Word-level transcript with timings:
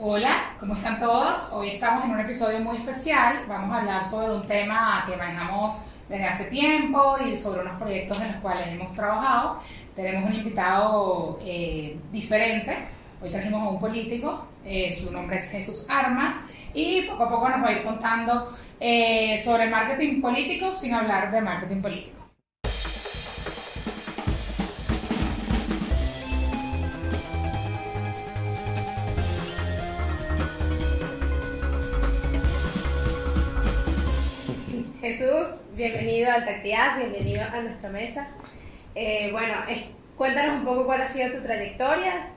Hola, 0.00 0.56
¿cómo 0.58 0.74
están 0.74 0.98
todos? 0.98 1.52
Hoy 1.52 1.68
estamos 1.68 2.04
en 2.04 2.10
un 2.10 2.18
episodio 2.18 2.58
muy 2.58 2.78
especial. 2.78 3.44
Vamos 3.48 3.70
a 3.70 3.78
hablar 3.78 4.04
sobre 4.04 4.34
un 4.34 4.44
tema 4.44 5.04
que 5.06 5.16
manejamos 5.16 5.76
desde 6.08 6.24
hace 6.24 6.44
tiempo 6.46 7.16
y 7.24 7.38
sobre 7.38 7.62
unos 7.62 7.80
proyectos 7.80 8.20
en 8.20 8.32
los 8.32 8.36
cuales 8.38 8.68
hemos 8.68 8.92
trabajado. 8.94 9.60
Tenemos 9.94 10.30
un 10.30 10.36
invitado 10.36 11.38
eh, 11.44 11.96
diferente. 12.10 12.74
Hoy 13.22 13.30
trajimos 13.30 13.62
a 13.62 13.70
un 13.70 13.78
político, 13.78 14.48
eh, 14.64 14.92
su 14.94 15.12
nombre 15.12 15.38
es 15.38 15.48
Jesús 15.48 15.86
Armas, 15.88 16.34
y 16.74 17.02
poco 17.02 17.22
a 17.24 17.30
poco 17.30 17.48
nos 17.48 17.62
va 17.62 17.68
a 17.68 17.72
ir 17.72 17.84
contando 17.84 18.52
eh, 18.80 19.40
sobre 19.44 19.68
marketing 19.68 20.20
político 20.20 20.74
sin 20.74 20.94
hablar 20.94 21.30
de 21.30 21.40
marketing 21.40 21.82
político. 21.82 22.17
Jesús, 35.08 35.62
bienvenido 35.74 36.30
al 36.30 36.44
Tactiaz, 36.44 36.98
bienvenido 36.98 37.40
a 37.42 37.62
nuestra 37.62 37.88
mesa. 37.88 38.28
Eh, 38.94 39.30
bueno, 39.32 39.54
cuéntanos 40.18 40.58
un 40.58 40.66
poco 40.66 40.84
cuál 40.84 41.00
ha 41.00 41.08
sido 41.08 41.34
tu 41.34 41.42
trayectoria, 41.42 42.28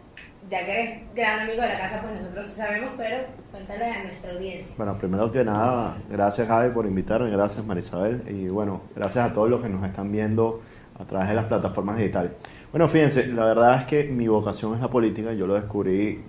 ya 0.50 0.66
que 0.66 0.72
eres 0.72 1.00
gran 1.14 1.42
amigo 1.42 1.62
de 1.64 1.68
la 1.68 1.78
casa, 1.78 2.00
pues 2.02 2.14
nosotros 2.14 2.48
sí 2.48 2.56
sabemos, 2.56 2.92
pero 2.96 3.18
cuéntale 3.52 3.88
a 3.88 4.06
nuestra 4.06 4.32
audiencia. 4.32 4.74
Bueno, 4.78 4.98
primero 4.98 5.30
que 5.34 5.44
nada, 5.44 5.98
gracias 6.10 6.48
Javi 6.48 6.74
por 6.74 6.86
invitarme, 6.86 7.30
gracias 7.30 7.66
Marisabel, 7.66 8.24
y 8.30 8.48
bueno, 8.48 8.84
gracias 8.96 9.30
a 9.30 9.34
todos 9.34 9.50
los 9.50 9.62
que 9.62 9.68
nos 9.68 9.84
están 9.84 10.10
viendo 10.10 10.62
a 10.98 11.04
través 11.04 11.28
de 11.28 11.36
las 11.36 11.46
plataformas 11.48 11.98
digitales. 11.98 12.32
Bueno, 12.72 12.88
fíjense, 12.88 13.28
la 13.28 13.44
verdad 13.44 13.80
es 13.80 13.86
que 13.86 14.06
mi 14.06 14.30
vocación 14.30 14.76
es 14.76 14.80
la 14.80 14.88
política, 14.88 15.34
yo 15.34 15.46
lo 15.46 15.56
descubrí 15.56 16.24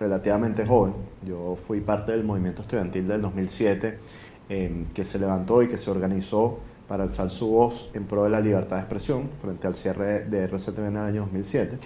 relativamente 0.00 0.64
joven, 0.64 0.94
yo 1.26 1.58
fui 1.66 1.82
parte 1.82 2.12
del 2.12 2.24
movimiento 2.24 2.62
estudiantil 2.62 3.06
del 3.06 3.20
2007 3.20 3.98
Em, 4.48 4.86
que 4.94 5.04
se 5.04 5.18
levantó 5.18 5.60
y 5.60 5.66
que 5.66 5.76
se 5.76 5.90
organizó 5.90 6.60
para 6.86 7.02
alzar 7.02 7.30
su 7.30 7.50
voz 7.50 7.90
en 7.94 8.04
pro 8.04 8.22
de 8.22 8.30
la 8.30 8.38
libertad 8.38 8.76
de 8.76 8.82
expresión 8.82 9.28
frente 9.42 9.66
al 9.66 9.74
cierre 9.74 10.24
de 10.24 10.44
RCTV 10.44 10.86
en 10.86 10.96
el 10.96 11.02
año 11.02 11.20
2007, 11.22 11.78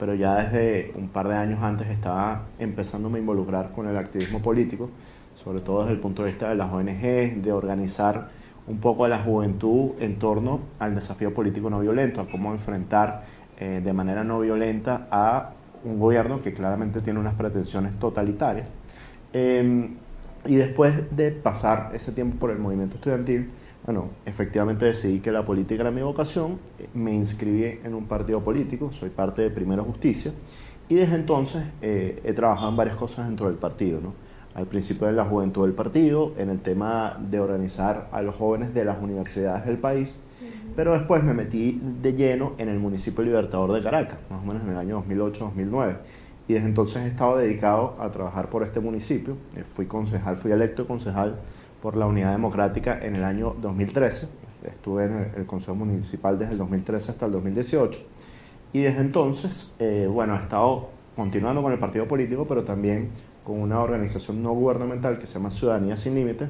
pero 0.00 0.16
ya 0.16 0.34
desde 0.42 0.92
un 0.96 1.10
par 1.10 1.28
de 1.28 1.36
años 1.36 1.62
antes 1.62 1.86
estaba 1.88 2.46
empezando 2.58 3.08
a 3.14 3.18
involucrar 3.20 3.70
con 3.70 3.86
el 3.86 3.96
activismo 3.96 4.42
político, 4.42 4.90
sobre 5.36 5.60
todo 5.60 5.82
desde 5.82 5.94
el 5.94 6.00
punto 6.00 6.24
de 6.24 6.30
vista 6.30 6.48
de 6.48 6.56
las 6.56 6.72
ONG, 6.72 7.40
de 7.40 7.52
organizar 7.52 8.30
un 8.66 8.78
poco 8.78 9.04
a 9.04 9.08
la 9.08 9.22
juventud 9.22 9.92
en 10.00 10.18
torno 10.18 10.58
al 10.80 10.96
desafío 10.96 11.32
político 11.32 11.70
no 11.70 11.78
violento, 11.78 12.20
a 12.20 12.28
cómo 12.28 12.50
enfrentar 12.50 13.26
eh, 13.60 13.80
de 13.84 13.92
manera 13.92 14.24
no 14.24 14.40
violenta 14.40 15.06
a 15.12 15.52
un 15.84 16.00
gobierno 16.00 16.42
que 16.42 16.52
claramente 16.52 17.00
tiene 17.00 17.20
unas 17.20 17.34
pretensiones 17.34 17.96
totalitarias. 18.00 18.66
Em, 19.32 19.94
y 20.46 20.56
después 20.56 21.16
de 21.16 21.30
pasar 21.30 21.90
ese 21.94 22.12
tiempo 22.12 22.38
por 22.38 22.50
el 22.50 22.58
movimiento 22.58 22.96
estudiantil, 22.96 23.50
bueno, 23.84 24.10
efectivamente 24.26 24.84
decidí 24.84 25.20
que 25.20 25.32
la 25.32 25.44
política 25.44 25.82
era 25.82 25.90
mi 25.90 26.02
vocación, 26.02 26.58
me 26.94 27.14
inscribí 27.14 27.80
en 27.82 27.94
un 27.94 28.06
partido 28.06 28.42
político, 28.42 28.92
soy 28.92 29.10
parte 29.10 29.42
de 29.42 29.50
Primera 29.50 29.82
Justicia, 29.82 30.32
y 30.88 30.94
desde 30.94 31.14
entonces 31.14 31.64
eh, 31.80 32.20
he 32.24 32.32
trabajado 32.32 32.70
en 32.70 32.76
varias 32.76 32.96
cosas 32.96 33.26
dentro 33.26 33.46
del 33.46 33.56
partido, 33.56 34.00
¿no? 34.00 34.14
Al 34.54 34.66
principio 34.66 35.08
en 35.08 35.16
la 35.16 35.24
juventud 35.24 35.62
del 35.64 35.74
partido, 35.74 36.32
en 36.36 36.50
el 36.50 36.60
tema 36.60 37.18
de 37.30 37.38
organizar 37.38 38.08
a 38.10 38.22
los 38.22 38.34
jóvenes 38.34 38.74
de 38.74 38.84
las 38.84 39.00
universidades 39.00 39.64
del 39.66 39.78
país, 39.78 40.20
pero 40.74 40.92
después 40.92 41.22
me 41.22 41.32
metí 41.32 41.80
de 42.02 42.12
lleno 42.14 42.54
en 42.58 42.68
el 42.68 42.78
municipio 42.78 43.22
Libertador 43.22 43.72
de 43.72 43.82
Caracas, 43.82 44.18
más 44.30 44.42
o 44.42 44.46
menos 44.46 44.62
en 44.64 44.70
el 44.70 44.76
año 44.76 45.04
2008-2009 45.08 45.96
y 46.48 46.54
desde 46.54 46.66
entonces 46.66 47.04
he 47.04 47.08
estado 47.08 47.36
dedicado 47.36 47.94
a 48.00 48.10
trabajar 48.10 48.48
por 48.48 48.62
este 48.62 48.80
municipio. 48.80 49.36
Eh, 49.54 49.62
fui 49.62 49.84
concejal, 49.84 50.38
fui 50.38 50.50
electo 50.50 50.86
concejal 50.86 51.36
por 51.82 51.94
la 51.94 52.06
Unidad 52.06 52.32
Democrática 52.32 52.98
en 53.00 53.16
el 53.16 53.24
año 53.24 53.54
2013. 53.60 54.28
Estuve 54.64 55.04
en 55.04 55.30
el, 55.36 55.46
Consejo 55.46 55.76
Municipal 55.76 56.38
desde 56.38 56.52
el 56.52 56.58
2013 56.58 57.12
hasta 57.12 57.26
el 57.26 57.32
2018. 57.32 58.00
Y 58.72 58.80
desde 58.80 59.00
entonces, 59.02 59.74
eh, 59.78 60.08
bueno, 60.10 60.36
he 60.36 60.42
estado 60.42 60.88
continuando 61.14 61.62
con 61.62 61.72
el 61.72 61.78
partido 61.78 62.08
político, 62.08 62.46
pero 62.48 62.64
también 62.64 63.10
con 63.44 63.60
una 63.60 63.80
organización 63.80 64.42
no 64.42 64.52
gubernamental 64.52 65.18
que 65.18 65.26
se 65.26 65.34
llama 65.34 65.50
Ciudadanía 65.50 65.98
Sin 65.98 66.14
Límites, 66.14 66.48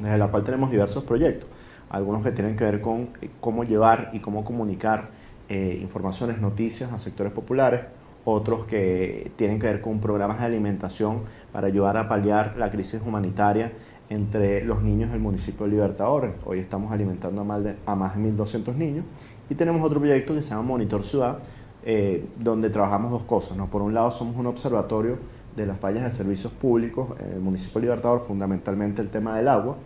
desde 0.00 0.18
la 0.18 0.28
cual 0.28 0.44
tenemos 0.44 0.70
diversos 0.70 1.02
proyectos. 1.02 1.48
Algunos 1.90 2.22
que 2.22 2.30
tienen 2.30 2.56
que 2.56 2.62
ver 2.62 2.80
con 2.80 3.08
eh, 3.20 3.30
cómo 3.40 3.64
llevar 3.64 4.10
y 4.12 4.20
cómo 4.20 4.44
comunicar 4.44 5.26
informaciones, 5.48 6.40
noticias 6.40 6.92
a 6.92 6.98
sectores 6.98 7.32
populares, 7.32 7.82
otros 8.26 8.66
que 8.66 9.30
tienen 9.36 9.60
que 9.60 9.68
ver 9.68 9.80
con 9.80 10.00
programas 10.00 10.40
de 10.40 10.46
alimentación 10.46 11.22
para 11.52 11.68
ayudar 11.68 11.96
a 11.96 12.08
paliar 12.08 12.56
la 12.58 12.70
crisis 12.70 13.00
humanitaria 13.06 13.72
entre 14.10 14.64
los 14.64 14.82
niños 14.82 15.12
del 15.12 15.20
municipio 15.20 15.64
de 15.64 15.72
Libertadores. 15.72 16.32
Hoy 16.44 16.58
estamos 16.58 16.90
alimentando 16.92 17.42
a 17.42 17.44
más 17.44 17.62
de, 17.62 17.76
a 17.86 17.94
más 17.94 18.16
de 18.16 18.22
1.200 18.22 18.74
niños. 18.74 19.04
Y 19.48 19.54
tenemos 19.54 19.80
otro 19.80 20.00
proyecto 20.00 20.34
que 20.34 20.42
se 20.42 20.50
llama 20.50 20.62
Monitor 20.62 21.04
Ciudad, 21.04 21.38
eh, 21.84 22.26
donde 22.36 22.68
trabajamos 22.68 23.12
dos 23.12 23.22
cosas. 23.22 23.56
¿no? 23.56 23.68
Por 23.68 23.80
un 23.80 23.94
lado, 23.94 24.10
somos 24.10 24.34
un 24.36 24.46
observatorio 24.46 25.18
de 25.54 25.64
las 25.64 25.78
fallas 25.78 26.02
de 26.02 26.10
servicios 26.10 26.52
públicos 26.52 27.10
en 27.20 27.32
el 27.32 27.40
municipio 27.40 27.80
de 27.80 27.86
Libertador, 27.86 28.20
fundamentalmente 28.22 29.02
el 29.02 29.08
tema 29.08 29.36
del 29.36 29.46
agua. 29.46 29.76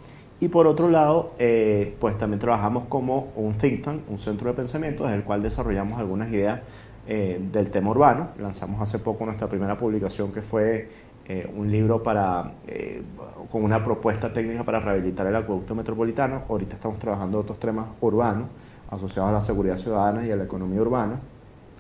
Y 0.40 0.48
por 0.48 0.66
otro 0.66 0.88
lado, 0.88 1.34
eh, 1.38 1.94
pues 2.00 2.16
también 2.16 2.40
trabajamos 2.40 2.84
como 2.88 3.28
un 3.36 3.52
think 3.52 3.84
tank, 3.84 4.00
un 4.08 4.18
centro 4.18 4.48
de 4.48 4.56
pensamiento, 4.56 5.04
desde 5.04 5.18
el 5.18 5.24
cual 5.24 5.42
desarrollamos 5.42 5.98
algunas 5.98 6.32
ideas 6.32 6.60
eh, 7.12 7.41
del 7.41 7.71
tema 7.72 7.91
urbano. 7.91 8.28
Lanzamos 8.38 8.81
hace 8.81 9.00
poco 9.00 9.25
nuestra 9.25 9.48
primera 9.48 9.76
publicación 9.76 10.32
que 10.32 10.43
fue 10.43 10.88
eh, 11.26 11.53
un 11.56 11.69
libro 11.69 12.00
para, 12.04 12.53
eh, 12.69 13.03
con 13.50 13.65
una 13.65 13.84
propuesta 13.84 14.32
técnica 14.32 14.62
para 14.62 14.78
rehabilitar 14.78 15.26
el 15.26 15.34
acueducto 15.34 15.75
metropolitano. 15.75 16.44
Ahorita 16.49 16.76
estamos 16.76 17.00
trabajando 17.00 17.41
otros 17.41 17.59
temas 17.59 17.87
urbanos 18.00 18.47
asociados 18.88 19.31
a 19.31 19.32
la 19.32 19.43
seguridad 19.43 19.76
ciudadana 19.76 20.25
y 20.25 20.31
a 20.31 20.37
la 20.37 20.44
economía 20.44 20.81
urbana, 20.82 21.19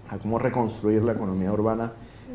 a 0.08 0.18
cómo 0.18 0.36
reconstruir 0.36 1.04
la 1.04 1.12
economía 1.12 1.52
urbana 1.52 1.92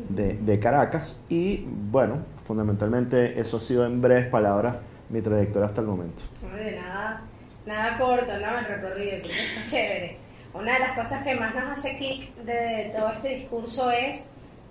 de, 0.08 0.58
Caracas. 0.58 1.22
Y 1.28 1.66
bueno, 1.66 2.20
fundamentalmente 2.46 3.38
eso 3.38 3.58
ha 3.58 3.60
sido 3.60 3.84
en 3.84 4.00
breves 4.00 4.30
palabras 4.30 4.76
mi 5.10 5.20
trayectoria 5.20 5.68
hasta 5.68 5.82
el 5.82 5.86
momento. 5.86 6.22
nada, 6.50 7.24
nada 7.66 7.98
corto, 7.98 8.32
¿no? 8.40 8.58
El 8.58 8.64
recorrido, 8.64 9.18
chévere. 9.66 10.25
Una 10.58 10.74
de 10.74 10.78
las 10.78 10.92
cosas 10.92 11.22
que 11.22 11.34
más 11.34 11.54
nos 11.54 11.78
hace 11.78 11.96
clic 11.96 12.34
de 12.36 12.90
todo 12.96 13.12
este 13.12 13.28
discurso 13.36 13.90
es 13.90 14.22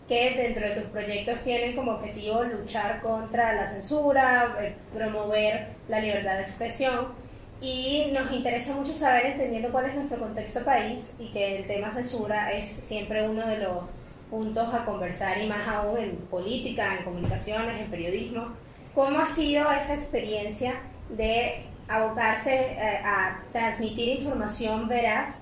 que 0.07 0.31
dentro 0.35 0.67
de 0.67 0.81
tus 0.81 0.89
proyectos 0.89 1.43
tienen 1.43 1.75
como 1.75 1.91
objetivo 1.91 2.43
luchar 2.43 3.01
contra 3.01 3.53
la 3.53 3.67
censura, 3.67 4.55
eh, 4.61 4.75
promover 4.93 5.67
la 5.87 5.99
libertad 5.99 6.37
de 6.37 6.41
expresión 6.41 7.09
y 7.61 8.11
nos 8.13 8.31
interesa 8.31 8.73
mucho 8.73 8.93
saber, 8.93 9.27
entendiendo 9.27 9.71
cuál 9.71 9.85
es 9.85 9.95
nuestro 9.95 10.19
contexto 10.19 10.63
país 10.65 11.13
y 11.19 11.27
que 11.27 11.57
el 11.57 11.67
tema 11.67 11.91
censura 11.91 12.51
es 12.51 12.67
siempre 12.67 13.27
uno 13.27 13.47
de 13.47 13.57
los 13.57 13.83
puntos 14.29 14.73
a 14.73 14.85
conversar 14.85 15.37
y 15.37 15.47
más 15.47 15.67
aún 15.67 15.97
en 15.99 16.15
política, 16.15 16.97
en 16.97 17.03
comunicaciones, 17.03 17.79
en 17.79 17.91
periodismo. 17.91 18.47
¿Cómo 18.95 19.19
ha 19.19 19.27
sido 19.27 19.71
esa 19.71 19.93
experiencia 19.93 20.75
de 21.09 21.63
abocarse 21.87 22.55
eh, 22.55 23.01
a 23.03 23.39
transmitir 23.51 24.17
información 24.17 24.87
veraz 24.87 25.41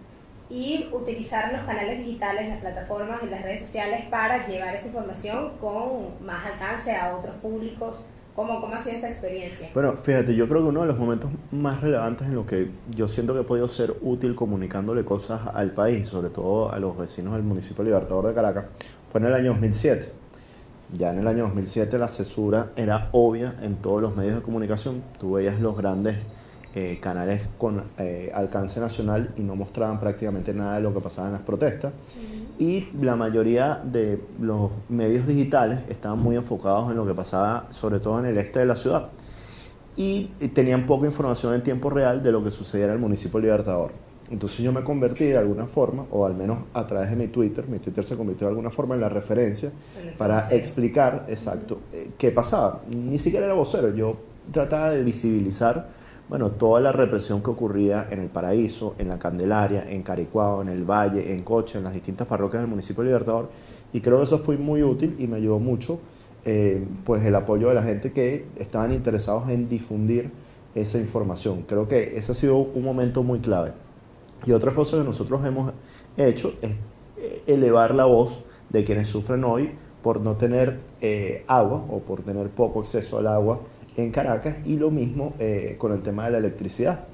y 0.54 0.88
utilizar 0.92 1.52
los 1.52 1.64
canales 1.64 2.06
digitales, 2.06 2.48
las 2.48 2.60
plataformas 2.60 3.24
y 3.24 3.28
las 3.28 3.42
redes 3.42 3.62
sociales 3.62 4.06
para 4.12 4.46
llevar 4.46 4.76
esa 4.76 4.88
información 4.88 5.54
con 5.60 6.24
más 6.24 6.46
alcance 6.46 6.96
a 6.96 7.16
otros 7.18 7.34
públicos. 7.38 8.06
¿Cómo, 8.36 8.62
¿Cómo 8.62 8.74
ha 8.76 8.80
sido 8.80 8.98
esa 8.98 9.10
experiencia? 9.10 9.70
Bueno, 9.74 9.94
fíjate, 9.94 10.36
yo 10.36 10.48
creo 10.48 10.62
que 10.62 10.68
uno 10.70 10.82
de 10.82 10.88
los 10.88 10.98
momentos 10.98 11.30
más 11.52 11.82
relevantes 11.82 12.28
en 12.28 12.36
los 12.36 12.46
que 12.46 12.70
yo 12.92 13.08
siento 13.08 13.34
que 13.34 13.42
he 13.42 13.44
podido 13.44 13.68
ser 13.68 13.96
útil 14.02 14.36
comunicándole 14.36 15.04
cosas 15.04 15.42
al 15.54 15.72
país, 15.72 16.08
sobre 16.08 16.30
todo 16.30 16.72
a 16.72 16.80
los 16.80 16.98
vecinos 16.98 17.34
del 17.34 17.44
municipio 17.44 17.84
Libertador 17.84 18.28
de 18.28 18.34
Caracas, 18.34 18.66
fue 19.12 19.22
en 19.22 19.28
el 19.28 19.34
año 19.34 19.52
2007. 19.52 20.12
Ya 20.98 21.12
en 21.12 21.20
el 21.20 21.28
año 21.28 21.44
2007 21.44 21.98
la 21.98 22.08
censura 22.08 22.70
era 22.76 23.10
obvia 23.12 23.56
en 23.62 23.76
todos 23.78 24.02
los 24.02 24.16
medios 24.16 24.36
de 24.36 24.42
comunicación. 24.42 25.04
Tú 25.20 25.34
veías 25.34 25.60
los 25.60 25.76
grandes 25.76 26.18
eh, 26.76 26.98
canales 27.00 27.42
con 27.60 27.84
eh, 28.00 28.32
alcance 28.34 28.80
nacional 28.80 29.32
y 29.38 29.42
no 29.42 29.56
mostraban 29.56 30.00
prácticamente 30.00 30.56
nada 30.56 30.78
de 30.78 30.82
lo 30.82 30.92
que 30.92 31.02
pasaba 31.02 31.28
en 31.28 31.34
las 31.34 31.44
protestas. 31.44 31.94
Y 32.58 32.88
la 33.00 33.16
mayoría 33.16 33.80
de 33.84 34.20
los 34.42 34.72
medios 34.90 35.28
digitales 35.28 35.82
estaban 35.88 36.18
muy 36.18 36.36
enfocados 36.36 36.90
en 36.90 36.98
lo 36.98 37.06
que 37.06 37.14
pasaba, 37.14 37.68
sobre 37.70 38.00
todo 38.00 38.18
en 38.20 38.26
el 38.26 38.38
este 38.40 38.58
de 38.60 38.66
la 38.66 38.76
ciudad. 38.76 39.10
Y, 39.96 40.32
tenían 40.56 40.88
poca 40.88 41.06
información 41.06 41.54
en 41.54 41.62
tiempo 41.62 41.92
real 41.92 42.24
de 42.24 42.32
lo 42.32 42.44
que 42.44 42.50
sucedía 42.50 42.86
en 42.86 42.94
el 42.94 43.00
municipio 43.00 43.40
Libertador. 43.40 43.92
Entonces 44.32 44.66
yo 44.66 44.74
me 44.74 44.84
convertí 44.84 45.26
de 45.26 45.38
alguna 45.38 45.68
forma, 45.68 46.08
o 46.10 46.26
al 46.26 46.34
menos 46.34 46.58
a 46.74 46.88
través 46.88 47.12
de 47.12 47.16
mi 47.16 47.28
Twitter, 47.28 47.68
mi 47.68 47.78
Twitter 47.78 48.04
se 48.04 48.18
convirtió 48.18 48.48
de 48.48 48.52
alguna 48.52 48.72
forma 48.72 48.96
en 48.96 49.02
la 49.02 49.10
referencia 49.10 49.72
para 50.18 50.40
explicar 50.50 51.28
exacto 51.30 51.82
eh, 51.94 52.14
qué 52.18 52.32
pasaba. 52.32 52.82
Ni 52.90 53.20
siquiera 53.20 53.46
era 53.46 53.54
vocero, 53.54 53.94
yo 53.94 54.18
trataba 54.52 54.90
de 54.90 55.04
visibilizar 55.04 56.02
bueno, 56.34 56.50
toda 56.50 56.82
la 56.82 56.92
represión 56.92 57.44
que 57.44 57.52
ocurría 57.52 58.08
en 58.10 58.18
el 58.18 58.28
Paraíso, 58.28 58.96
en 58.98 59.10
la 59.10 59.20
Candelaria, 59.20 59.88
en 59.88 60.02
Caricuao, 60.02 60.64
en 60.64 60.70
el 60.70 60.84
Valle, 60.84 61.32
en 61.32 61.44
Coche, 61.44 61.78
en 61.78 61.84
las 61.84 61.94
distintas 61.94 62.26
parroquias 62.26 62.64
del 62.64 62.70
municipio 62.72 63.04
de 63.04 63.10
Libertador. 63.10 63.52
Y 63.94 64.02
creo 64.02 64.18
que 64.18 64.24
eso 64.24 64.40
fue 64.40 64.58
muy 64.58 64.82
útil 64.82 65.16
y 65.20 65.28
me 65.28 65.38
ayudó 65.38 65.60
mucho 65.60 66.00
eh, 66.44 66.84
pues 67.06 67.24
el 67.24 67.36
apoyo 67.36 67.70
de 67.70 67.76
la 67.76 67.84
gente 67.84 68.12
que 68.12 68.48
estaban 68.56 68.92
interesados 68.92 69.48
en 69.48 69.70
difundir 69.70 70.32
esa 70.74 70.98
información. 70.98 71.66
Creo 71.68 71.88
que 71.88 72.18
ese 72.18 72.32
ha 72.32 72.36
sido 72.36 72.58
un 72.58 72.84
momento 72.84 73.22
muy 73.22 73.38
clave. 73.38 73.74
Y 74.44 74.54
otra 74.54 74.74
cosa 74.74 74.98
que 74.98 75.04
nosotros 75.04 75.46
hemos 75.46 75.72
hecho 76.18 76.52
es 76.64 76.72
eh, 77.18 77.44
elevar 77.46 77.94
la 77.94 78.06
voz 78.06 78.44
de 78.72 78.84
quienes 78.84 79.08
sufren 79.08 79.44
hoy 79.44 79.70
por 80.02 80.20
no 80.20 80.36
tener 80.36 80.80
eh, 81.00 81.44
agua 81.46 81.86
o 81.92 82.00
por 82.00 82.24
tener 82.24 82.50
poco 82.50 82.80
acceso 82.82 83.20
al 83.20 83.28
agua 83.28 83.60
en 83.98 84.12
Caracas 84.12 84.58
y 84.66 84.78
lo 84.78 84.92
mismo 84.92 85.34
con 85.78 85.92
el 85.92 86.02
tema 86.02 86.26
de 86.26 86.32
la 86.32 86.38
electricidad. 86.40 87.06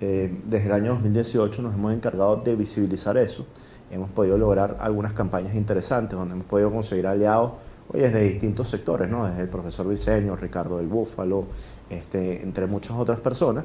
desde 0.00 0.66
el 0.66 0.72
año 0.72 0.92
2018 0.94 1.62
nos 1.62 1.74
hemos 1.74 1.92
encargado 1.92 2.36
de 2.36 2.56
visibilizar 2.56 3.16
eso. 3.16 3.46
Hemos 3.90 4.10
podido 4.10 4.38
lograr 4.38 4.78
algunas 4.80 5.12
campañas 5.12 5.54
interesantes 5.54 6.18
donde 6.18 6.34
hemos 6.34 6.46
podido 6.46 6.70
conseguir 6.70 7.06
aliados 7.06 7.52
Oye, 7.92 8.04
desde 8.04 8.22
distintos 8.22 8.70
sectores, 8.70 9.08
¿no? 9.08 9.26
Desde 9.26 9.42
el 9.42 9.48
profesor 9.48 9.88
Viseño, 9.88 10.34
Ricardo 10.36 10.78
del 10.78 10.86
Búfalo, 10.86 11.44
este, 11.90 12.42
entre 12.42 12.66
muchas 12.66 12.96
otras 12.96 13.20
personas. 13.20 13.64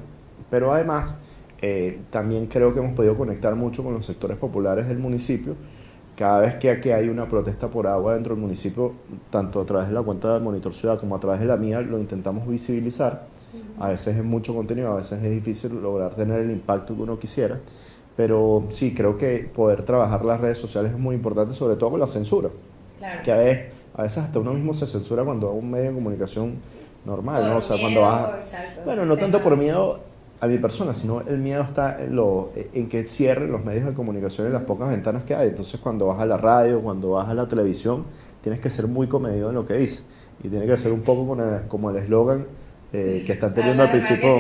Pero 0.50 0.74
además, 0.74 1.20
eh, 1.62 2.02
también 2.10 2.48
creo 2.48 2.74
que 2.74 2.80
hemos 2.80 2.94
podido 2.94 3.16
conectar 3.16 3.56
mucho 3.56 3.84
con 3.84 3.94
los 3.94 4.06
sectores 4.06 4.38
populares 4.38 4.88
del 4.88 4.98
municipio. 5.00 5.56
Cada 6.18 6.40
vez 6.40 6.56
que 6.56 6.72
aquí 6.72 6.90
hay 6.90 7.10
una 7.10 7.30
protesta 7.30 7.68
por 7.68 7.86
agua 7.88 8.16
dentro 8.16 8.34
del 8.34 8.42
municipio, 8.42 8.94
tanto 9.30 9.62
a 9.62 9.66
través 9.66 9.88
de 9.88 9.94
la 9.94 10.02
cuenta 10.02 10.34
del 10.34 10.42
Monitor 10.42 10.74
Ciudad 10.74 11.00
como 11.00 11.16
a 11.16 11.20
través 11.20 11.40
de 11.40 11.46
la 11.46 11.58
mía, 11.58 11.80
lo 11.80 12.00
intentamos 12.00 12.48
visibilizar. 12.48 13.28
A 13.80 13.90
veces 13.90 14.18
es 14.18 14.24
mucho 14.24 14.54
contenido, 14.56 14.92
a 14.92 14.96
veces 14.96 15.22
es 15.22 15.32
difícil 15.32 15.82
lograr 15.82 16.16
tener 16.16 16.40
el 16.40 16.52
impacto 16.52 16.96
que 16.96 17.02
uno 17.04 17.20
quisiera. 17.20 17.60
Pero 18.16 18.66
sí, 18.70 18.96
creo 18.96 19.16
que 19.16 19.50
poder 19.54 19.86
trabajar 19.86 20.26
las 20.26 20.42
redes 20.42 20.58
sociales 20.58 20.92
es 20.92 20.98
muy 20.98 21.16
importante, 21.16 21.54
sobre 21.54 21.76
todo 21.76 21.92
con 21.92 22.00
la 22.00 22.08
censura. 22.08 22.50
Claro. 22.98 23.20
Que 23.24 23.32
a 23.32 23.38
veces 23.38 23.78
a 23.98 24.04
veces 24.04 24.24
hasta 24.24 24.40
uno 24.40 24.54
mismo 24.54 24.76
se 24.76 24.86
censura 24.86 25.24
cuando 25.24 25.48
va 25.48 25.54
a 25.54 25.56
un 25.56 25.72
medio 25.72 25.90
de 25.90 25.96
comunicación 25.96 26.54
normal, 27.04 27.50
¿no? 27.50 27.58
O 27.58 27.62
sea, 27.62 27.80
cuando 27.80 28.02
vas... 28.02 28.30
Bueno, 28.86 29.06
no 29.06 29.18
tanto 29.18 29.42
por 29.42 29.58
miedo 29.58 30.00
a 30.40 30.48
mi 30.48 30.58
persona, 30.58 30.94
sino 30.94 31.22
el 31.22 31.38
miedo 31.40 31.64
está 31.64 32.04
en, 32.04 32.16
lo, 32.16 32.52
en 32.56 32.88
que 32.90 33.06
cierren 33.06 33.52
los 33.52 33.66
medios 33.66 33.86
de 33.86 33.94
comunicación 33.94 34.48
en 34.48 34.54
las 34.54 34.64
pocas 34.64 34.90
ventanas 34.90 35.24
que 35.24 35.34
hay. 35.36 35.50
Entonces, 35.50 35.80
cuando 35.80 36.08
vas 36.08 36.20
a 36.20 36.26
la 36.26 36.38
radio, 36.38 36.82
cuando 36.82 37.12
vas 37.12 37.28
a 37.28 37.34
la 37.34 37.48
televisión, 37.48 38.06
tienes 38.42 38.62
que 38.62 38.70
ser 38.70 38.88
muy 38.88 39.08
comedido 39.08 39.50
en 39.50 39.56
lo 39.56 39.66
que 39.66 39.76
dices. 39.76 40.06
Y 40.44 40.50
tiene 40.50 40.68
que 40.68 40.78
ser 40.78 40.92
un 40.92 41.02
poco 41.02 41.36
como 41.68 41.90
el 41.90 41.98
eslogan 41.98 42.46
eh, 42.94 43.24
que 43.26 43.34
están 43.34 43.54
teniendo 43.54 43.84
al 43.84 43.92
principio. 43.92 44.38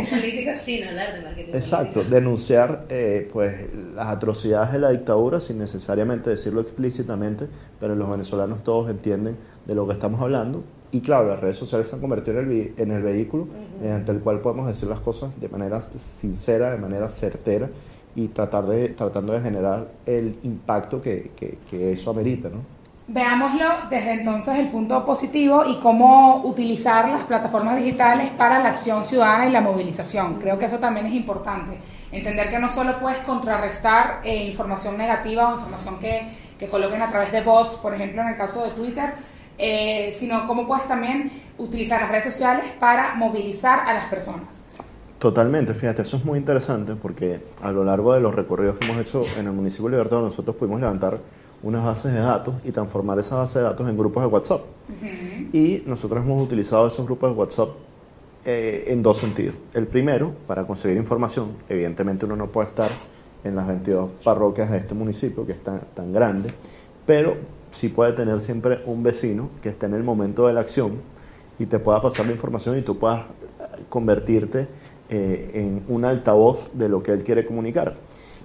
Exacto, 1.57 2.03
denunciar 2.03 2.85
eh, 2.88 3.29
pues 3.33 3.55
las 3.93 4.07
atrocidades 4.07 4.71
de 4.71 4.79
la 4.79 4.89
dictadura 4.91 5.41
sin 5.41 5.57
necesariamente 5.57 6.29
decirlo 6.29 6.61
explícitamente, 6.61 7.47
pero 7.77 7.93
los 7.93 8.09
venezolanos 8.09 8.63
todos 8.63 8.89
entienden 8.89 9.35
de 9.65 9.75
lo 9.75 9.85
que 9.85 9.93
estamos 9.93 10.21
hablando. 10.21 10.63
Y 10.92 11.01
claro, 11.01 11.30
las 11.30 11.39
redes 11.39 11.57
sociales 11.57 11.88
se 11.88 11.95
han 11.95 12.01
convertido 12.01 12.39
en 12.39 12.51
el, 12.51 12.74
en 12.78 12.92
el 12.92 13.01
vehículo 13.01 13.48
mediante 13.81 14.12
el 14.12 14.19
cual 14.19 14.39
podemos 14.39 14.68
decir 14.68 14.89
las 14.89 15.00
cosas 15.00 15.31
de 15.39 15.50
manera 15.50 15.81
sincera, 15.81 16.72
de 16.72 16.78
manera 16.78 17.10
certera 17.10 17.69
y 18.16 18.30
tratar 18.30 18.66
de, 18.66 18.89
tratando 18.89 19.34
de 19.34 19.42
generar 19.42 19.88
el 20.06 20.39
impacto 20.44 21.01
que, 21.01 21.31
que, 21.36 21.60
que 21.69 21.92
eso 21.92 22.12
amerita, 22.12 22.50
¿no? 22.50 22.78
Veámoslo 23.10 23.66
desde 23.89 24.16
entonces 24.16 24.56
el 24.56 24.68
punto 24.68 25.06
positivo 25.06 25.63
y 25.66 25.80
cómo 25.80 26.42
utilizar 26.44 27.07
las 27.07 27.24
plataformas 27.24 27.78
digitales 27.78 28.31
para 28.38 28.60
la 28.60 28.69
acción 28.69 29.06
ciudadana 29.06 29.48
y 29.48 29.51
la 29.51 29.62
movilización. 29.62 30.39
Creo 30.42 30.60
que 30.60 30.66
eso 30.66 30.80
también 30.80 31.06
es 31.06 31.13
importante. 31.13 31.78
Entender 32.12 32.50
que 32.50 32.60
no 32.60 32.69
solo 32.69 33.00
puedes 33.00 33.19
contrarrestar 33.19 34.19
eh, 34.25 34.44
información 34.48 34.98
negativa 34.98 35.50
o 35.50 35.56
información 35.56 36.00
que, 36.00 36.28
que, 36.60 36.68
coloquen 36.68 37.01
a 37.01 37.10
través 37.10 37.31
de 37.31 37.42
bots, 37.42 37.78
por 37.78 37.94
ejemplo 37.94 38.22
en 38.22 38.28
el 38.28 38.36
caso 38.36 38.66
de 38.66 38.72
Twitter, 38.72 39.13
eh, 39.57 40.15
sino 40.18 40.45
cómo 40.45 40.68
puedes 40.68 40.88
también 40.88 41.31
utilizar 41.57 42.01
las 42.01 42.12
redes 42.12 42.25
sociales 42.25 42.65
para 42.80 43.15
movilizar 43.15 43.88
a 43.88 43.94
las 43.94 44.06
personas. 44.06 44.48
Totalmente, 45.19 45.74
fíjate, 45.74 46.04
eso 46.04 46.18
es 46.18 46.25
muy 46.25 46.38
interesante 46.38 46.94
porque 46.94 47.39
a 47.63 47.71
lo 47.71 47.83
largo 47.83 48.13
de 48.13 48.21
los 48.21 48.36
recorridos 48.36 48.77
que 48.77 48.86
hemos 48.86 49.01
hecho 49.01 49.21
en 49.39 49.48
el 49.48 49.54
municipio 49.54 49.86
de 49.86 49.92
Libertad 49.92 50.18
nosotros 50.18 50.56
pudimos 50.56 50.80
levantar 50.80 51.19
unas 51.63 51.83
bases 51.83 52.13
de 52.13 52.19
datos 52.19 52.56
y 52.63 52.71
transformar 52.71 53.18
esas 53.18 53.39
bases 53.39 53.56
de 53.56 53.62
datos 53.63 53.89
en 53.89 53.98
grupos 53.98 54.21
de 54.21 54.27
WhatsApp. 54.27 54.62
Y 55.51 55.81
nosotros 55.88 56.24
hemos 56.24 56.42
utilizado 56.42 56.88
esos 56.88 57.03
grupos 57.06 57.31
de 57.31 57.36
WhatsApp 57.36 57.69
eh, 58.45 58.86
en 58.88 59.01
dos 59.01 59.18
sentidos. 59.18 59.56
El 59.74 59.88
primero, 59.88 60.33
para 60.45 60.65
conseguir 60.65 60.98
información. 60.98 61.50
Evidentemente 61.68 62.25
uno 62.25 62.36
no 62.36 62.48
puede 62.48 62.69
estar 62.69 62.89
en 63.44 63.56
las 63.56 63.68
22 63.68 64.10
parroquias 64.24 64.69
de 64.69 64.77
este 64.77 64.94
municipio, 64.94 65.45
que 65.45 65.53
es 65.53 65.63
tan, 65.63 65.81
tan 65.95 66.13
grande, 66.13 66.51
pero 67.06 67.36
sí 67.71 67.89
puede 67.89 68.13
tener 68.13 68.41
siempre 68.41 68.81
un 68.85 69.03
vecino 69.03 69.49
que 69.61 69.69
esté 69.69 69.85
en 69.85 69.93
el 69.93 70.03
momento 70.03 70.47
de 70.47 70.53
la 70.53 70.61
acción 70.61 71.01
y 71.59 71.65
te 71.65 71.79
pueda 71.79 72.01
pasar 72.01 72.25
la 72.25 72.31
información 72.31 72.77
y 72.77 72.81
tú 72.81 72.97
puedas 72.97 73.25
convertirte 73.89 74.67
eh, 75.09 75.51
en 75.53 75.83
un 75.87 76.05
altavoz 76.05 76.71
de 76.73 76.89
lo 76.89 77.01
que 77.01 77.11
él 77.11 77.23
quiere 77.23 77.45
comunicar. 77.45 77.95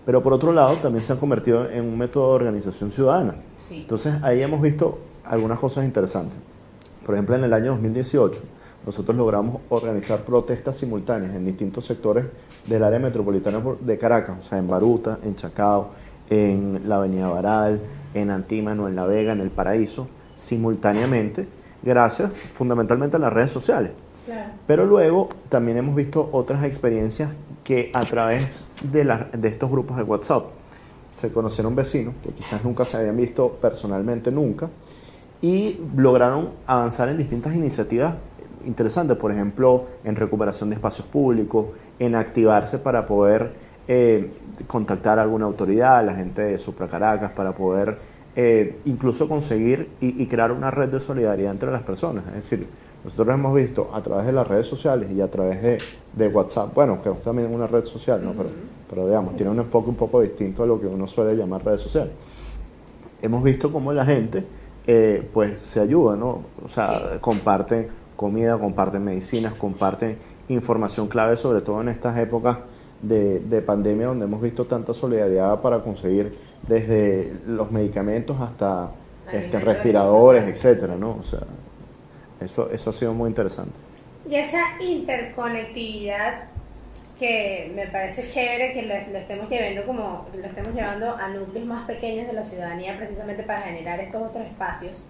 Pero 0.05 0.23
por 0.23 0.33
otro 0.33 0.53
lado, 0.53 0.75
también 0.77 1.03
se 1.03 1.13
han 1.13 1.19
convertido 1.19 1.71
en 1.71 1.85
un 1.85 1.97
método 1.97 2.31
de 2.31 2.35
organización 2.35 2.91
ciudadana. 2.91 3.37
Entonces, 3.71 4.15
ahí 4.23 4.43
hemos 4.43 4.61
visto 4.61 4.99
algunas 5.25 5.59
cosas 5.59 5.85
interesantes. 5.85 6.37
Por 7.05 7.15
ejemplo, 7.15 7.37
en 7.37 7.45
el 7.45 7.53
año 7.53 7.73
2018, 7.73 8.41
nosotros 8.85 9.17
logramos 9.17 9.61
organizar 9.69 10.21
protestas 10.21 10.77
simultáneas 10.77 11.35
en 11.35 11.45
distintos 11.45 11.87
sectores 11.87 12.25
del 12.67 12.83
área 12.83 12.99
metropolitana 12.99 13.63
de 13.81 13.99
Caracas, 13.99 14.37
o 14.41 14.43
sea, 14.43 14.59
en 14.59 14.67
Baruta, 14.67 15.19
en 15.23 15.37
Chacao, 15.37 15.91
en 16.29 16.89
la 16.89 16.97
Avenida 16.97 17.29
Baral, 17.29 17.81
en 18.15 18.31
Antímano, 18.31 18.89
en 18.89 18.97
La 18.97 19.07
Vega, 19.07 19.33
en 19.33 19.41
El 19.41 19.51
Paraíso, 19.51 20.09
simultáneamente, 20.35 21.47
gracias 21.83 22.33
fundamentalmente 22.33 23.17
a 23.17 23.21
las 23.21 23.33
redes 23.33 23.51
sociales. 23.51 23.93
Pero 24.67 24.87
luego 24.87 25.29
también 25.49 25.77
hemos 25.79 25.97
visto 25.97 26.29
otras 26.33 26.65
experiencias 26.65 27.31
que 27.65 27.91
a 27.93 28.05
través 28.05 28.69
de, 28.85 29.05
de 29.33 29.49
estos 29.49 29.71
grupos 29.71 29.97
de 29.97 30.05
WhatsApp 30.05 30.45
se 31.13 31.33
conocieron 31.33 31.75
vecinos 31.75 32.15
que 32.23 32.31
quizás 32.31 32.65
nunca 32.65 32.85
se 32.85 32.97
habían 32.97 33.17
visto 33.17 33.51
personalmente 33.61 34.31
nunca 34.31 34.69
y 35.43 35.81
lograron 35.97 36.51
avanzar 36.67 37.09
en 37.09 37.19
distintas 37.19 37.55
iniciativas 37.55 38.15
interesantes, 38.65 39.17
por 39.17 39.33
ejemplo, 39.33 39.87
en 40.05 40.15
recuperación 40.15 40.71
de 40.71 40.77
espacios 40.77 41.07
públicos, 41.07 41.67
en 41.99 42.15
activarse 42.15 42.79
para 42.79 43.07
poder 43.07 43.53
eh, 43.89 44.31
contactar 44.67 45.19
a 45.19 45.23
alguna 45.23 45.47
autoridad, 45.47 46.05
la 46.05 46.15
gente 46.15 46.43
de 46.43 46.59
Supra 46.59 46.87
Caracas, 46.87 47.33
para 47.33 47.53
poder 47.53 47.99
eh, 48.37 48.79
incluso 48.85 49.29
conseguir 49.29 49.89
y, 50.01 50.23
y, 50.23 50.27
crear 50.27 50.53
una 50.53 50.71
red 50.71 50.89
de 50.89 51.01
solidaridad 51.01 51.53
entre 51.53 51.71
las 51.71 51.83
personas. 51.83 52.25
Es 52.29 52.49
decir, 52.49 52.67
nosotros 53.05 53.35
hemos 53.35 53.55
visto 53.55 53.91
a 53.93 54.01
través 54.01 54.27
de 54.27 54.33
las 54.33 54.47
redes 54.47 54.67
sociales 54.67 55.11
y 55.11 55.21
a 55.21 55.31
través 55.31 55.61
de, 55.63 55.79
de 56.15 56.29
WhatsApp, 56.29 56.73
bueno, 56.75 57.03
que 57.03 57.11
es 57.11 57.23
también 57.23 57.53
una 57.53 57.67
red 57.67 57.85
social, 57.85 58.25
¿no? 58.25 58.33
pero, 58.33 58.49
pero 58.89 59.07
digamos, 59.07 59.37
tiene 59.37 59.51
un 59.51 59.59
enfoque 59.59 59.91
un 59.91 59.97
poco 59.97 60.21
distinto 60.21 60.63
a 60.63 60.67
lo 60.67 60.81
que 60.81 60.87
uno 60.87 61.07
suele 61.07 61.37
llamar 61.37 61.65
redes 61.65 61.81
sociales. 61.81 62.13
Hemos 63.21 63.43
visto 63.43 63.71
cómo 63.71 63.93
la 63.93 64.05
gente 64.05 64.45
eh, 64.87 65.29
pues 65.33 65.61
se 65.61 65.81
ayuda, 65.81 66.17
¿no? 66.17 66.43
O 66.65 66.69
sea, 66.69 67.19
comparten 67.21 67.89
comida, 68.17 68.59
comparten 68.59 69.05
medicinas, 69.05 69.55
comparten 69.55 70.17
información 70.49 71.09
clave, 71.09 71.37
sobre 71.37 71.61
todo 71.61 71.81
en 71.81 71.89
estas 71.89 72.17
épocas 72.19 72.59
de, 73.03 73.41
de, 73.41 73.63
pandemia 73.63 74.07
donde 74.07 74.25
hemos 74.25 74.41
visto 74.41 74.65
tanta 74.65 74.95
solidaridad 74.95 75.61
para 75.61 75.81
conseguir 75.81 76.39
desde 76.67 77.33
los 77.47 77.71
medicamentos 77.71 78.41
hasta 78.41 78.91
este, 79.33 79.59
respiradores, 79.59 80.45
etcétera, 80.45 80.97
¿no? 80.97 81.17
O 81.21 81.23
sea, 81.23 81.41
eso, 82.41 82.71
eso 82.71 82.91
ha 82.91 82.93
sido 82.93 83.13
muy 83.13 83.29
interesante. 83.29 83.73
Y 84.29 84.37
esa 84.37 84.61
interconectividad 84.81 86.45
que 87.19 87.71
me 87.75 87.87
parece 87.87 88.29
chévere 88.29 88.73
que 88.73 88.83
lo, 88.83 88.95
estemos 88.95 89.49
llevando 89.49 89.85
como 89.85 90.27
lo 90.35 90.45
estemos 90.45 90.75
llevando 90.75 91.15
a 91.15 91.29
núcleos 91.29 91.67
más 91.67 91.87
pequeños 91.87 92.27
de 92.27 92.33
la 92.33 92.43
ciudadanía 92.43 92.97
precisamente 92.97 93.43
para 93.43 93.63
generar 93.63 94.01
estos 94.01 94.23
otros 94.23 94.45
espacios. 94.45 95.05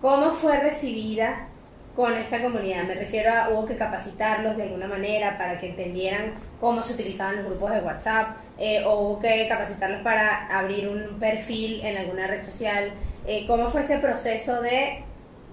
¿Cómo 0.00 0.30
fue 0.32 0.58
recibida 0.58 1.48
con 1.94 2.14
esta 2.14 2.42
comunidad? 2.42 2.84
Me 2.84 2.94
refiero 2.94 3.30
a 3.32 3.50
hubo 3.50 3.64
que 3.64 3.76
capacitarlos 3.76 4.56
de 4.56 4.64
alguna 4.64 4.88
manera 4.88 5.38
para 5.38 5.58
que 5.58 5.70
entendieran 5.70 6.34
cómo 6.60 6.82
se 6.82 6.94
utilizaban 6.94 7.36
los 7.36 7.46
grupos 7.46 7.70
de 7.70 7.80
WhatsApp, 7.80 8.36
eh, 8.58 8.84
o 8.84 9.00
hubo 9.00 9.18
que 9.20 9.46
capacitarlos 9.48 10.02
para 10.02 10.46
abrir 10.46 10.88
un 10.88 11.18
perfil 11.18 11.80
en 11.82 11.96
alguna 11.96 12.26
red 12.26 12.42
social. 12.42 12.92
Eh, 13.26 13.44
¿Cómo 13.46 13.68
fue 13.68 13.82
ese 13.82 13.98
proceso 13.98 14.60
de 14.60 15.04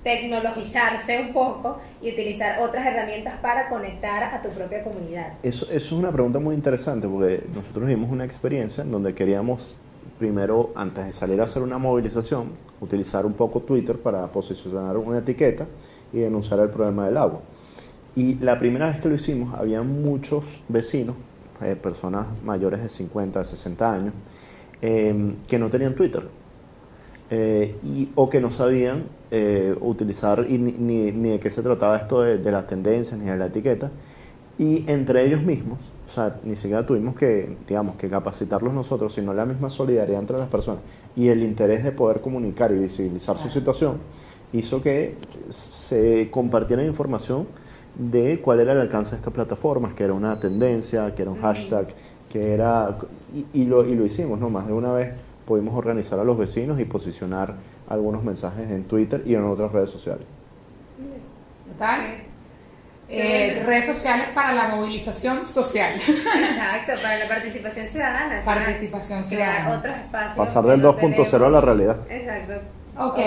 tecnologizarse 0.03 1.21
un 1.21 1.31
poco 1.31 1.79
y 2.01 2.11
utilizar 2.11 2.59
otras 2.59 2.85
herramientas 2.87 3.35
para 3.39 3.69
conectar 3.69 4.23
a 4.23 4.41
tu 4.41 4.49
propia 4.49 4.83
comunidad? 4.83 5.33
Eso, 5.43 5.65
eso 5.65 5.75
es 5.75 5.91
una 5.91 6.11
pregunta 6.11 6.39
muy 6.39 6.55
interesante 6.55 7.07
porque 7.07 7.43
nosotros 7.53 7.85
vimos 7.85 8.09
una 8.09 8.25
experiencia 8.25 8.83
en 8.83 8.91
donde 8.91 9.13
queríamos 9.13 9.75
primero, 10.17 10.71
antes 10.75 11.05
de 11.05 11.11
salir 11.13 11.41
a 11.41 11.45
hacer 11.45 11.63
una 11.63 11.79
movilización, 11.79 12.51
utilizar 12.79 13.25
un 13.25 13.33
poco 13.33 13.59
Twitter 13.61 13.97
para 13.97 14.27
posicionar 14.27 14.97
una 14.97 15.19
etiqueta 15.19 15.65
y 16.13 16.19
denunciar 16.19 16.59
el 16.59 16.69
problema 16.69 17.05
del 17.05 17.17
agua. 17.17 17.41
Y 18.15 18.35
la 18.35 18.59
primera 18.59 18.87
vez 18.87 18.99
que 18.99 19.09
lo 19.09 19.15
hicimos, 19.15 19.53
había 19.53 19.81
muchos 19.83 20.63
vecinos, 20.67 21.15
eh, 21.61 21.75
personas 21.75 22.27
mayores 22.43 22.81
de 22.81 22.89
50, 22.89 23.39
de 23.39 23.45
60 23.45 23.93
años, 23.93 24.13
eh, 24.81 25.35
que 25.47 25.59
no 25.59 25.69
tenían 25.69 25.95
Twitter 25.95 26.27
eh, 27.29 27.77
y, 27.83 28.09
o 28.15 28.29
que 28.29 28.41
no 28.41 28.51
sabían 28.51 29.05
eh, 29.29 29.73
utilizar 29.79 30.45
y 30.49 30.57
ni, 30.57 30.73
ni, 30.73 31.11
ni 31.11 31.29
de 31.29 31.39
qué 31.39 31.49
se 31.49 31.61
trataba 31.61 31.95
esto 31.95 32.21
de, 32.21 32.37
de 32.37 32.51
las 32.51 32.67
tendencias 32.67 33.17
ni 33.17 33.29
de 33.29 33.37
la 33.37 33.45
etiqueta. 33.45 33.89
Y 34.59 34.83
entre 34.87 35.25
ellos 35.25 35.41
mismos, 35.41 35.79
o 36.07 36.09
sea, 36.09 36.35
ni 36.43 36.57
siquiera 36.57 36.85
tuvimos 36.85 37.15
que, 37.15 37.55
digamos, 37.67 37.95
que 37.95 38.09
capacitarlos 38.09 38.73
nosotros, 38.73 39.13
sino 39.13 39.33
la 39.33 39.45
misma 39.45 39.69
solidaridad 39.69 40.19
entre 40.19 40.37
las 40.37 40.49
personas 40.49 40.81
y 41.15 41.29
el 41.29 41.41
interés 41.41 41.85
de 41.85 41.93
poder 41.93 42.19
comunicar 42.19 42.71
y 42.73 42.79
visibilizar 42.79 43.37
su 43.37 43.49
situación, 43.49 43.99
hizo 44.53 44.81
que 44.81 45.15
se 45.49 46.29
compartiera 46.31 46.83
información 46.83 47.47
de 47.95 48.39
cuál 48.41 48.59
era 48.59 48.73
el 48.73 48.79
alcance 48.79 49.11
de 49.11 49.17
estas 49.17 49.33
plataformas, 49.33 49.93
que 49.93 50.03
era 50.03 50.13
una 50.13 50.39
tendencia, 50.39 51.13
que 51.13 51.21
era 51.21 51.31
un 51.31 51.41
hashtag, 51.41 51.87
que 52.31 52.53
era... 52.53 52.97
Y, 53.33 53.61
y 53.61 53.65
lo, 53.65 53.85
y 53.85 53.95
lo 53.95 54.05
hicimos, 54.05 54.39
¿no? 54.39 54.49
Más 54.49 54.67
de 54.67 54.73
una 54.73 54.93
vez 54.93 55.13
pudimos 55.45 55.75
organizar 55.75 56.19
a 56.19 56.23
los 56.23 56.37
vecinos 56.37 56.79
y 56.79 56.85
posicionar 56.85 57.55
algunos 57.89 58.23
mensajes 58.23 58.69
en 58.69 58.85
Twitter 58.85 59.21
y 59.25 59.35
en 59.35 59.43
otras 59.43 59.71
redes 59.71 59.89
sociales. 59.89 60.25
¿Total? 61.71 61.99
Eh, 63.09 63.61
redes 63.65 63.87
sociales 63.87 64.29
para 64.33 64.53
la 64.53 64.69
movilización 64.69 65.45
social. 65.45 65.95
Exacto, 65.95 66.93
para 67.01 67.19
la 67.19 67.27
participación 67.27 67.85
ciudadana. 67.85 68.41
Participación 68.45 69.23
crear 69.23 69.25
ciudadana. 69.25 69.77
otros 69.77 69.93
espacios. 69.93 70.37
Pasar 70.37 70.63
del 70.63 70.81
no 70.81 70.97
2.0 70.97 71.45
a 71.45 71.49
la 71.49 71.59
realidad. 71.59 71.97
Exacto. 72.09 72.53
Ok. 73.07 73.19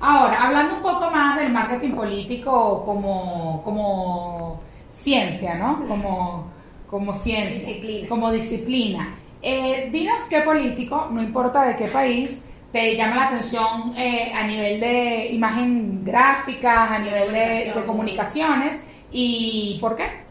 Ahora, 0.00 0.44
hablando 0.44 0.76
un 0.76 0.82
poco 0.82 1.10
más 1.10 1.38
del 1.38 1.52
marketing 1.52 1.92
político 1.92 2.84
como, 2.84 3.62
como 3.64 4.60
ciencia, 4.90 5.54
¿no? 5.54 5.86
Como, 5.88 6.46
como 6.88 7.14
ciencia. 7.14 7.54
Disciplina. 7.54 8.08
Como 8.08 8.30
disciplina. 8.30 9.08
Eh, 9.40 9.88
dinos 9.90 10.22
qué 10.30 10.40
político, 10.40 11.08
no 11.10 11.22
importa 11.22 11.64
de 11.64 11.76
qué 11.76 11.86
país, 11.86 12.44
te 12.70 12.96
llama 12.96 13.16
la 13.16 13.26
atención 13.26 13.92
eh, 13.96 14.32
a 14.34 14.46
nivel 14.46 14.80
de 14.80 15.28
imagen 15.32 16.04
gráfica, 16.04 16.94
a 16.94 16.98
nivel 16.98 17.32
de 17.32 17.72
comunicaciones 17.86 18.82
y 19.10 19.78
¿por 19.80 19.96
qué? 19.96 20.21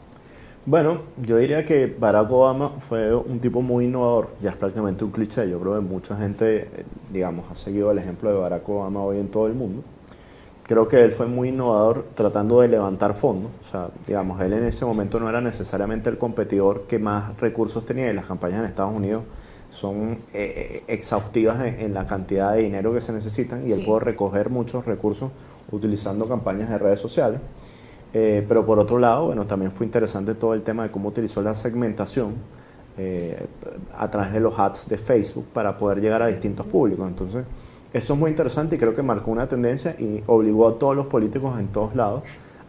Bueno, 0.66 1.00
yo 1.18 1.38
diría 1.38 1.66
que 1.66 1.88
Barack 1.88 2.32
Obama 2.32 2.70
fue 2.70 3.16
un 3.16 3.40
tipo 3.40 3.62
muy 3.64 3.86
innovador, 3.86 4.30
ya 4.42 4.52
es 4.52 4.56
prácticamente 4.56 5.04
un 5.04 5.10
cliché, 5.10 5.50
yo 5.50 5.60
creo 5.60 5.74
que 5.76 5.82
mucha 5.82 6.16
gente, 6.18 6.62
eh, 6.62 6.86
digamos, 7.12 7.46
ha 7.52 7.56
seguido 7.56 7.90
el 7.92 7.98
ejemplo 7.98 8.30
de 8.32 8.38
Barack 8.38 8.70
Obama 8.70 9.02
hoy 9.02 9.18
en 9.18 9.28
todo 9.30 9.48
el 9.48 9.54
mundo. 9.54 9.82
Creo 10.64 10.88
que 10.88 11.04
él 11.04 11.12
fue 11.12 11.26
muy 11.26 11.50
innovador 11.50 12.06
tratando 12.14 12.62
de 12.62 12.68
levantar 12.68 13.16
fondos, 13.16 13.52
o 13.66 13.68
sea, 13.72 13.90
digamos, 14.06 14.40
él 14.42 14.54
en 14.54 14.64
ese 14.66 14.86
momento 14.86 15.20
no 15.20 15.28
era 15.30 15.42
necesariamente 15.42 16.12
el 16.12 16.20
competidor 16.20 16.84
que 16.84 17.00
más 17.00 17.36
recursos 17.40 17.84
tenía 17.84 18.10
y 18.12 18.14
las 18.14 18.28
campañas 18.28 18.60
en 18.60 18.66
Estados 18.66 18.96
Unidos 18.96 19.24
son 19.72 20.20
eh, 20.34 20.84
eh, 20.84 20.84
exhaustivas 20.88 21.60
en, 21.66 21.80
en 21.80 21.94
la 21.96 22.06
cantidad 22.06 22.54
de 22.54 22.62
dinero 22.62 22.94
que 22.94 23.02
se 23.02 23.14
necesitan 23.14 23.68
y 23.68 23.72
él 23.72 23.80
Sí. 23.80 23.86
pudo 23.86 24.00
recoger 24.00 24.50
muchos 24.52 24.86
recursos 24.86 25.32
utilizando 25.72 26.28
campañas 26.28 26.70
de 26.70 26.78
redes 26.78 27.00
sociales. 27.00 27.40
Eh, 28.14 28.46
pero 28.48 28.66
por 28.66 28.78
otro 28.80 29.00
lado, 29.00 29.28
bueno, 29.28 29.46
también 29.46 29.72
fue 29.72 29.86
interesante 29.86 30.36
todo 30.36 30.54
el 30.54 30.64
tema 30.64 30.84
de 30.84 30.92
cómo 30.92 31.10
utilizó 31.10 31.42
la 31.42 31.56
segmentación 31.56 32.36
eh, 32.98 33.46
a 33.98 34.12
través 34.12 34.34
de 34.34 34.42
los 34.42 34.60
ads 34.60 34.90
de 34.90 34.98
Facebook 34.98 35.46
para 35.54 35.78
poder 35.78 36.02
llegar 36.02 36.22
a 36.22 36.28
distintos 36.28 36.66
públicos. 36.66 37.08
Entonces, 37.08 37.46
eso 37.94 38.14
es 38.14 38.20
muy 38.20 38.30
interesante 38.30 38.76
y 38.76 38.80
creo 38.80 38.94
que 38.94 39.02
marcó 39.02 39.32
una 39.32 39.48
tendencia 39.48 39.96
y 39.98 40.24
obligó 40.28 40.68
a 40.68 40.78
todos 40.78 40.96
los 40.96 41.06
políticos 41.08 41.60
en 41.60 41.68
todos 41.68 41.96
lados 41.96 42.24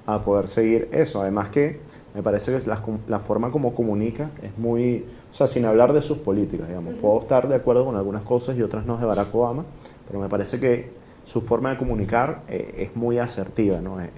a 0.07 0.21
poder 0.23 0.49
seguir 0.49 0.89
eso. 0.93 1.21
Además 1.23 1.49
que 1.49 1.81
me 2.15 2.23
parece 2.23 2.57
que 2.57 2.67
la, 3.09 3.21
forma 3.21 3.51
como 3.51 3.75
comunica 3.75 4.31
es 4.43 4.57
muy, 4.59 5.05
o 5.31 5.35
sea, 5.35 5.47
sin 5.47 5.65
hablar 5.65 5.93
de 5.93 6.03
sus 6.03 6.19
políticas, 6.19 6.69
digamos. 6.69 6.95
Puedo 6.95 7.21
estar 7.21 7.49
de 7.49 7.55
acuerdo 7.55 7.85
con 7.85 7.97
algunas 7.97 8.23
cosas 8.23 8.57
y 8.57 8.63
otras 8.63 8.85
no 8.85 8.99
de 8.99 9.07
Barack 9.07 9.35
Obama, 9.35 9.65
pero 10.07 10.21
me 10.21 10.29
parece 10.29 10.61
que 10.61 10.91
su 11.25 11.41
forma 11.41 11.71
de 11.71 11.77
comunicar 11.77 12.43
eh, 12.49 12.75
es 12.79 12.97
muy 12.97 13.19
asertiva, 13.19 13.81
¿no? 13.81 14.01
Es 14.01 14.11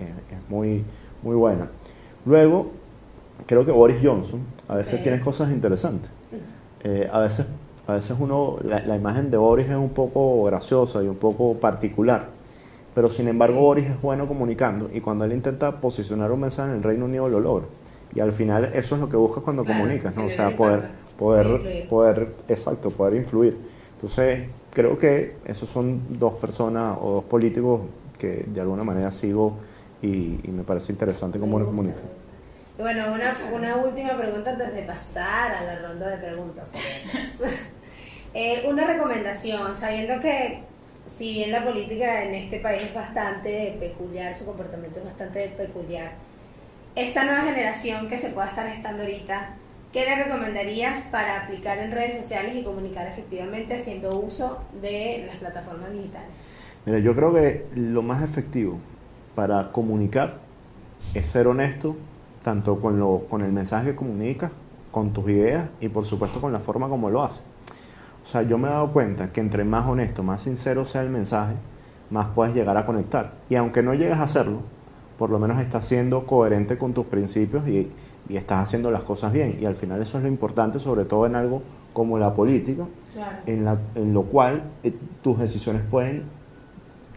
muy, 0.49 0.85
muy 1.25 1.35
buena. 1.35 1.69
Luego, 2.27 2.71
creo 3.47 3.65
que 3.65 3.73
Boris 3.73 3.97
Johnson 4.03 4.41
a 4.69 4.77
veces 4.77 4.99
Sí. 4.99 5.03
tiene 5.03 5.19
cosas 5.21 5.51
interesantes. 5.51 6.11
Eh, 6.85 7.09
a 7.13 7.19
veces, 7.21 7.49
a 7.87 7.95
veces 7.95 8.17
uno, 8.21 8.59
la, 8.63 8.81
la 8.87 8.97
imagen 8.97 9.31
de 9.31 9.37
Boris 9.37 9.69
es 9.69 9.77
un 9.77 9.91
poco 9.91 10.45
graciosa 10.45 11.03
y 11.03 11.09
un 11.09 11.17
poco 11.17 11.55
particular, 11.55 12.29
pero 12.95 13.09
sin 13.09 13.27
embargo 13.29 13.61
Boris 13.61 13.87
es 13.87 14.01
bueno 14.01 14.29
comunicando 14.29 14.89
y 14.93 15.01
cuando 15.01 15.25
él 15.25 15.33
intenta 15.33 15.81
posicionar 15.81 16.31
un 16.31 16.41
mensaje 16.41 16.71
en 16.71 16.77
el 16.77 16.83
Reino 16.83 17.07
Unido 17.07 17.29
lo 17.29 17.41
logra. 17.41 17.65
Y 18.15 18.21
al 18.21 18.33
final 18.33 18.67
eso 18.75 18.95
es 18.95 19.01
lo 19.01 19.09
que 19.09 19.17
buscas 19.17 19.43
cuando 19.43 19.65
Claro, 19.65 19.81
comunicas, 19.81 20.15
¿no? 20.15 20.27
O 20.27 20.31
sea, 20.31 20.55
poder, 20.55 20.83
poder, 21.19 21.47
influir. 21.47 21.89
poder, 21.89 22.35
exacto, 22.49 22.91
poder 22.91 23.15
influir. 23.17 23.57
Entonces, 23.97 24.47
creo 24.73 24.97
que 24.99 25.37
esos 25.47 25.69
son 25.69 26.01
dos 26.11 26.35
personas 26.35 26.97
o 27.01 27.11
dos 27.15 27.25
políticos 27.25 27.81
que 28.19 28.45
de 28.47 28.61
alguna 28.61 28.85
manera 28.85 29.11
sigo 29.11 29.55
y, 30.05 30.41
y 30.45 30.51
me 30.51 30.63
parece 30.65 30.93
interesante 30.93 31.39
cómo 31.39 31.59
lo 31.59 31.67
comunican. 31.67 32.03
Y 32.79 32.83
bueno, 32.83 33.13
una, 33.13 33.33
una 33.53 33.77
última 33.77 34.19
pregunta 34.19 34.51
antes 34.51 34.75
de 34.75 34.83
pasar 34.83 35.53
a 35.55 35.65
la 35.65 35.79
ronda 35.79 36.09
de 36.09 36.17
preguntas. 36.19 36.69
Eh, 38.37 38.65
una 38.69 38.85
recomendación, 38.85 39.77
sabiendo 39.77 40.19
que 40.19 40.59
si 41.07 41.35
bien 41.35 41.53
la 41.53 41.65
política 41.65 42.25
en 42.25 42.35
este 42.35 42.59
país 42.59 42.83
es 42.83 42.93
bastante 42.93 43.77
peculiar, 43.79 44.35
su 44.35 44.45
comportamiento 44.45 44.99
es 44.99 45.05
bastante 45.05 45.47
peculiar, 45.57 46.15
esta 46.97 47.23
nueva 47.23 47.43
generación 47.43 48.09
que 48.09 48.19
se 48.19 48.31
pueda 48.31 48.49
estar 48.49 48.67
estando 48.67 49.05
ahorita, 49.05 49.51
¿qué 49.93 50.01
le 50.01 50.25
recomendarías 50.25 51.05
para 51.13 51.45
aplicar 51.45 51.79
en 51.79 51.93
redes 51.93 52.17
sociales 52.17 52.57
y 52.57 52.65
comunicar 52.65 53.07
efectivamente 53.07 53.77
haciendo 53.77 54.19
uso 54.19 54.65
de 54.83 55.27
las 55.29 55.37
plataformas 55.37 55.93
digitales? 55.93 56.31
Mira, 56.87 56.99
yo 56.99 57.15
creo 57.15 57.33
que 57.33 57.67
lo 57.77 58.03
más 58.03 58.21
efectivo 58.25 58.81
para 59.35 59.73
comunicar 59.73 60.39
es 61.15 61.27
ser 61.27 61.47
honesto, 61.47 61.97
tanto 62.43 62.79
con, 62.81 62.99
lo, 62.99 63.27
con 63.29 63.43
el 63.43 63.53
mensaje 63.53 63.91
que 63.91 63.97
comunicas, 63.97 64.51
con 64.91 65.13
tus 65.13 65.29
ideas 65.29 65.69
y 65.81 65.89
por 65.89 66.05
supuesto 66.05 66.41
con 66.41 66.53
la 66.53 66.61
forma 66.61 66.89
como 66.89 67.11
lo 67.11 67.23
haces. 67.23 67.43
O 68.23 68.27
sea, 68.27 68.43
yo 68.43 68.59
me 68.59 68.69
he 68.69 68.71
dado 68.71 68.93
cuenta 68.93 69.33
que 69.33 69.41
entre 69.41 69.65
más 69.65 69.87
honesto, 69.87 70.23
más 70.23 70.43
sincero 70.43 70.85
sea 70.85 71.03
el 71.03 71.11
mensaje, 71.11 71.55
más 72.11 72.29
puedes 72.35 72.55
llegar 72.55 72.77
a 72.77 72.87
conectar. 72.87 73.33
Y 73.51 73.57
aunque 73.57 73.83
no 73.83 73.93
llegues 73.95 74.17
a 74.19 74.23
hacerlo, 74.23 74.61
por 75.19 75.31
lo 75.31 75.39
menos 75.39 75.59
estás 75.61 75.87
siendo 75.87 76.27
coherente 76.27 76.79
con 76.79 76.93
tus 76.95 77.07
principios 77.07 77.67
y, 77.69 77.91
y 78.29 78.37
estás 78.37 78.63
haciendo 78.63 78.91
las 78.91 79.03
cosas 79.05 79.33
bien. 79.33 79.59
Y 79.61 79.67
al 79.67 79.75
final 79.75 80.01
eso 80.01 80.17
es 80.19 80.23
lo 80.25 80.29
importante, 80.29 80.79
sobre 80.79 81.05
todo 81.05 81.27
en 81.27 81.37
algo 81.37 81.63
como 81.93 82.19
la 82.19 82.35
política, 82.35 82.85
Claro. 83.13 83.37
en, 83.47 83.65
la, 83.65 83.79
en 83.95 84.13
lo 84.13 84.23
cual 84.23 84.63
eh, 84.83 84.93
tus 85.23 85.39
decisiones 85.39 85.83
pueden 85.89 86.25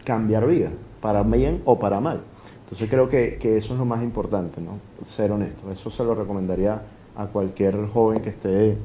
cambiar 0.04 0.46
vidas, 0.46 0.72
para 1.00 1.22
bien 1.22 1.62
o 1.64 1.78
para 1.78 2.00
mal. 2.00 2.22
Entonces 2.64 2.90
creo 2.90 3.08
que, 3.08 3.38
que 3.38 3.56
eso 3.56 3.72
es 3.72 3.78
lo 3.78 3.84
más 3.84 4.02
importante, 4.02 4.60
¿no? 4.60 4.78
Ser 5.04 5.32
honesto. 5.32 5.72
Eso 5.72 5.90
se 5.90 6.04
lo 6.04 6.14
recomendaría 6.14 6.82
a 7.16 7.26
cualquier 7.26 7.86
joven 7.86 8.20
que 8.20 8.30
esté 8.30 8.76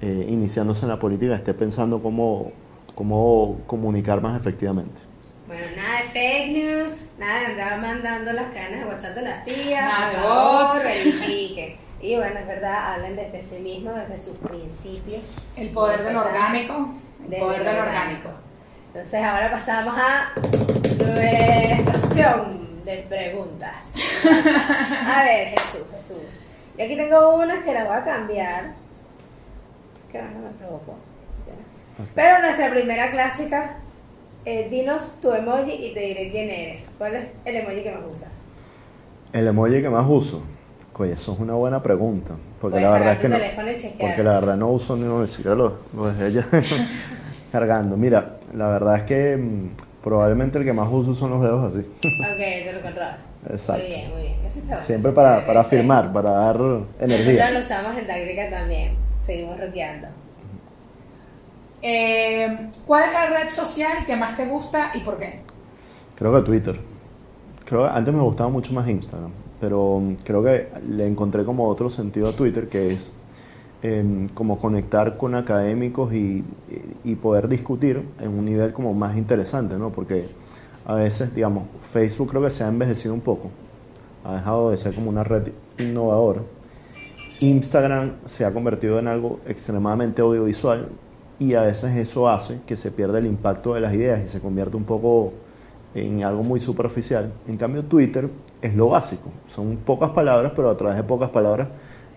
eh, 0.00 0.26
iniciándose 0.28 0.82
en 0.82 0.88
la 0.88 0.98
política, 0.98 1.34
esté 1.34 1.54
pensando 1.54 2.02
cómo, 2.02 2.52
cómo 2.94 3.60
comunicar 3.66 4.20
más 4.20 4.40
efectivamente. 4.40 5.00
Bueno, 5.46 5.66
nada 5.76 6.02
de 6.02 6.08
fake 6.08 6.52
news, 6.52 6.92
nada 7.18 7.40
de 7.40 7.46
andar 7.46 7.80
mandando 7.80 8.32
las 8.32 8.52
cadenas 8.54 8.80
de 8.80 8.86
WhatsApp 8.86 9.14
de 9.14 9.22
las 9.22 9.44
tías, 9.44 9.84
Nada 9.84 10.10
por 10.12 10.20
favor, 10.20 10.84
verifique. 10.84 11.78
Y 12.00 12.16
bueno, 12.16 12.38
es 12.38 12.46
verdad, 12.46 12.94
hablen 12.94 13.16
desde 13.16 13.42
sí 13.42 13.60
mismos, 13.62 13.94
desde 13.94 14.18
sus 14.18 14.36
principios. 14.36 15.22
El 15.56 15.68
poder 15.70 16.02
del 16.02 16.16
orgánico. 16.16 16.94
El 17.30 17.40
poder 17.40 17.64
del 17.64 17.76
orgánico. 17.76 17.88
orgánico. 17.88 18.30
Entonces 18.92 19.22
ahora 19.22 19.50
pasamos 19.50 19.94
a 19.98 20.32
nuestra 21.12 22.46
de 22.84 22.96
preguntas. 23.08 23.94
A 25.06 25.24
ver, 25.24 25.48
Jesús, 25.48 25.86
Jesús. 25.94 26.40
Yo 26.76 26.84
aquí 26.84 26.96
tengo 26.96 27.36
unas 27.36 27.64
que 27.64 27.72
las 27.72 27.86
voy 27.86 27.96
a 27.96 28.04
cambiar. 28.04 28.74
Que 30.10 30.22
no 30.22 30.40
me 30.40 30.50
provocó. 30.58 30.96
Pero 32.14 32.40
nuestra 32.40 32.70
primera 32.70 33.10
clásica, 33.10 33.76
eh, 34.44 34.68
dinos 34.70 35.20
tu 35.20 35.32
emoji 35.32 35.72
y 35.72 35.94
te 35.94 36.00
diré 36.00 36.30
quién 36.30 36.48
eres. 36.48 36.90
¿Cuál 36.96 37.16
es 37.16 37.28
el 37.44 37.56
emoji 37.56 37.82
que 37.82 37.92
más 37.92 38.10
usas? 38.10 38.44
El 39.32 39.46
emoji 39.46 39.82
que 39.82 39.90
más 39.90 40.06
uso, 40.08 40.42
oye, 41.00 41.12
eso 41.12 41.32
es 41.32 41.40
una 41.40 41.54
buena 41.54 41.82
pregunta, 41.82 42.34
porque 42.60 42.78
Puedes 42.78 42.84
la 42.84 42.92
verdad 42.92 43.12
es 43.14 43.18
que 43.18 43.28
no, 43.28 43.36
y 43.36 43.98
porque 43.98 44.22
la 44.22 44.34
verdad 44.34 44.56
no 44.56 44.68
uso 44.68 44.96
ni 44.96 45.04
ni 45.04 45.26
siquiera 45.26 45.54
lo, 45.54 45.78
lo 45.94 46.10
dejé 46.10 46.26
ella 46.26 46.46
cargando. 47.52 47.96
Mira, 47.96 48.36
la 48.54 48.68
verdad 48.68 48.96
es 48.96 49.02
que 49.04 49.36
mm, 49.36 49.68
probablemente 50.02 50.58
el 50.58 50.64
que 50.64 50.72
más 50.72 50.88
uso 50.90 51.14
son 51.14 51.30
los 51.30 51.42
dedos 51.42 51.74
así. 51.74 51.80
Ok, 51.80 52.36
te 52.38 52.72
lo 52.74 52.80
controlo. 52.80 53.10
Exacto. 53.50 53.82
Muy 53.82 53.94
bien, 53.94 54.10
muy 54.10 54.22
bien. 54.22 54.34
Ese 54.46 54.58
está 54.60 54.82
Siempre 54.82 55.12
para, 55.12 55.30
chévere. 55.36 55.46
para 55.46 55.64
firmar, 55.64 56.12
para 56.12 56.30
dar 56.30 56.56
Nosotros 56.58 56.88
energía. 57.00 57.50
lo 57.50 57.60
usamos 57.60 57.96
en 57.98 58.06
táctica 58.06 58.50
también. 58.50 58.94
Seguimos 59.24 59.58
roqueando. 59.60 60.08
Eh, 61.82 62.70
¿Cuál 62.86 63.04
es 63.08 63.12
la 63.12 63.26
red 63.26 63.50
social 63.50 64.04
que 64.06 64.16
más 64.16 64.36
te 64.36 64.46
gusta 64.46 64.90
y 64.94 65.00
por 65.00 65.18
qué? 65.18 65.40
Creo 66.16 66.34
que 66.34 66.42
Twitter. 66.42 66.78
Creo 67.64 67.84
que 67.84 67.90
antes 67.90 68.12
me 68.12 68.20
gustaba 68.20 68.50
mucho 68.50 68.72
más 68.74 68.86
Instagram, 68.88 69.30
pero 69.60 70.00
mm, 70.00 70.14
creo 70.24 70.42
que 70.42 70.68
le 70.88 71.06
encontré 71.06 71.44
como 71.44 71.66
otro 71.68 71.88
sentido 71.88 72.28
a 72.28 72.32
Twitter 72.32 72.68
que 72.68 72.92
es 72.92 73.14
em, 73.82 74.28
como 74.28 74.58
conectar 74.58 75.16
con 75.16 75.34
académicos 75.34 76.12
y, 76.12 76.44
y 77.04 77.14
poder 77.16 77.48
discutir 77.48 78.02
en 78.20 78.28
un 78.28 78.44
nivel 78.44 78.72
como 78.72 78.94
más 78.94 79.16
interesante, 79.16 79.76
¿no? 79.76 79.90
Porque 79.90 80.26
a 80.84 80.94
veces, 80.94 81.34
digamos, 81.34 81.64
Facebook 81.92 82.30
creo 82.30 82.42
que 82.42 82.50
se 82.50 82.64
ha 82.64 82.68
envejecido 82.68 83.14
un 83.14 83.20
poco, 83.20 83.50
ha 84.24 84.34
dejado 84.34 84.70
de 84.70 84.78
ser 84.78 84.94
como 84.94 85.10
una 85.10 85.24
red 85.24 85.48
innovadora. 85.78 86.42
Instagram 87.40 88.12
se 88.26 88.44
ha 88.44 88.52
convertido 88.52 88.98
en 88.98 89.08
algo 89.08 89.40
extremadamente 89.46 90.20
audiovisual 90.20 90.88
y 91.38 91.54
a 91.54 91.62
veces 91.62 91.96
eso 91.96 92.28
hace 92.28 92.58
que 92.66 92.76
se 92.76 92.90
pierda 92.90 93.18
el 93.18 93.26
impacto 93.26 93.74
de 93.74 93.80
las 93.80 93.94
ideas 93.94 94.22
y 94.22 94.26
se 94.26 94.40
convierte 94.40 94.76
un 94.76 94.84
poco 94.84 95.32
en 95.94 96.22
algo 96.22 96.42
muy 96.42 96.60
superficial. 96.60 97.32
En 97.48 97.56
cambio, 97.56 97.82
Twitter 97.84 98.28
es 98.60 98.74
lo 98.74 98.90
básico. 98.90 99.30
Son 99.48 99.76
pocas 99.76 100.10
palabras, 100.10 100.52
pero 100.54 100.68
a 100.68 100.76
través 100.76 100.98
de 100.98 101.02
pocas 101.02 101.30
palabras 101.30 101.68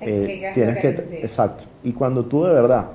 eh, 0.05 0.51
tienes 0.53 0.79
que... 0.79 1.19
exacto. 1.21 1.63
Y 1.83 1.93
cuando 1.93 2.25
tú 2.25 2.43
de 2.43 2.53
verdad 2.53 2.87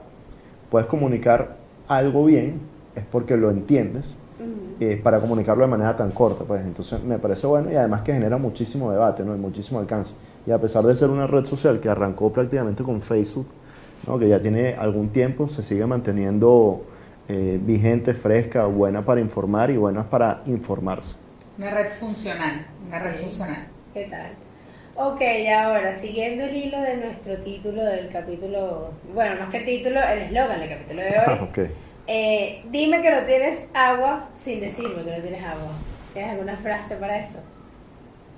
puedes 0.71 0.87
comunicar 0.87 1.57
algo 1.89 2.25
bien, 2.25 2.61
es 2.95 3.05
porque 3.05 3.37
lo 3.37 3.51
entiendes 3.51 4.19
eh, 4.81 5.01
para 5.03 5.19
comunicarlo 5.19 5.65
de 5.65 5.71
manera 5.71 5.97
tan 5.97 6.11
corta. 6.11 6.45
Pues 6.45 6.63
entonces 6.63 7.03
me 7.03 7.19
parece 7.19 7.47
bueno 7.47 7.73
y 7.73 7.75
además 7.75 8.03
que 8.03 8.13
genera 8.13 8.39
muchísimo 8.39 8.91
debate, 8.93 9.25
¿no? 9.25 9.35
y 9.35 9.39
muchísimo 9.39 9.81
alcance. 9.81 10.15
Y 10.47 10.51
a 10.51 10.59
pesar 10.61 10.85
de 10.85 10.95
ser 10.95 11.11
una 11.11 11.27
red 11.27 11.45
social 11.45 11.81
que 11.81 11.89
arrancó 11.89 12.33
prácticamente 12.33 12.83
con 12.83 13.03
Facebook, 13.03 13.47
¿no? 14.07 14.19
que 14.19 14.29
ya 14.29 14.41
tiene 14.41 14.75
algún 14.75 15.09
tiempo, 15.09 15.49
se 15.49 15.63
sigue 15.63 15.85
manteniendo 15.87 16.85
eh, 17.29 17.59
vigente, 17.61 18.15
fresca, 18.15 18.67
buena 18.67 19.05
para 19.05 19.21
informar 19.21 19.71
y 19.71 19.77
buena 19.77 20.09
para 20.09 20.43
informarse. 20.47 21.17
Una 21.59 21.71
red 21.73 21.89
funcional, 21.99 22.67
una 22.87 22.99
red 23.01 23.17
funcional. 23.17 23.67
¿Qué 23.93 24.05
tal? 24.05 24.48
Ok, 25.01 25.23
ahora, 25.57 25.95
siguiendo 25.95 26.43
el 26.43 26.57
hilo 26.57 26.81
de 26.81 26.97
nuestro 26.97 27.37
título 27.37 27.85
del 27.85 28.09
capítulo, 28.09 28.91
bueno, 29.15 29.37
más 29.39 29.49
que 29.49 29.59
el 29.59 29.65
título, 29.65 30.01
el 30.03 30.19
eslogan 30.23 30.59
del 30.59 30.69
capítulo 30.69 31.03
de 31.03 31.11
hoy. 31.11 31.39
okay. 31.49 31.71
Eh, 32.09 32.65
dime 32.69 33.01
que 33.01 33.13
no 33.13 33.21
tienes 33.21 33.69
agua 33.75 34.29
sin 34.37 34.59
decirme 34.59 35.05
que 35.05 35.17
no 35.17 35.23
tienes 35.23 35.45
agua. 35.45 35.71
¿Tienes 36.13 36.33
alguna 36.33 36.57
frase 36.57 36.97
para 36.97 37.17
eso? 37.17 37.39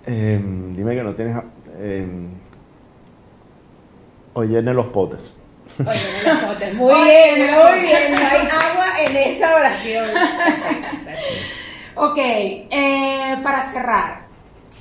Em, 0.05 0.75
dime 0.75 0.95
que 0.95 1.03
no 1.03 1.15
tienes 1.15 1.35
agua. 1.35 1.51
Eh, 1.79 2.07
o 4.35 4.45
llene 4.45 4.75
los 4.75 4.87
potes. 4.89 5.39
O 5.79 5.83
llene 5.83 6.25
los 6.27 6.45
potes. 6.45 6.75
Muy 6.75 6.93
bien, 7.05 7.39
muy 7.39 7.81
bien. 7.81 8.13
No 8.13 8.19
hay 8.19 8.41
agua 8.41 9.03
en 9.07 9.17
esa 9.17 9.55
oración. 9.55 10.05
ok, 11.95 12.19
eh, 12.19 13.37
para 13.43 13.65
cerrar. 13.65 14.20